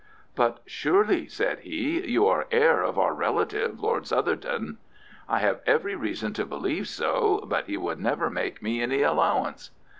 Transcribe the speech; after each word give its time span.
"But 0.33 0.61
surely," 0.65 1.27
said 1.27 1.59
he, 1.59 2.03
"you 2.09 2.25
are 2.25 2.47
the 2.49 2.55
heir 2.55 2.81
of 2.81 2.97
our 2.97 3.13
relative, 3.13 3.79
Lord 3.79 4.05
Southerton?" 4.05 4.77
"I 5.29 5.37
have 5.37 5.61
every 5.67 5.93
reason 5.93 6.33
to 6.33 6.43
believe 6.47 6.87
so, 6.87 7.43
but 7.47 7.67
he 7.67 7.77
would 7.77 7.99
never 7.99 8.31
make 8.31 8.63
me 8.63 8.81
any 8.81 9.03
allowance." 9.03 9.69